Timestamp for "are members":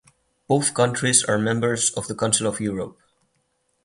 1.25-1.91